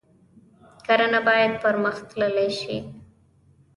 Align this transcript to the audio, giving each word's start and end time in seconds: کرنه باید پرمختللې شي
کرنه 0.85 1.19
باید 1.27 1.53
پرمختللې 1.63 2.49
شي 2.59 2.77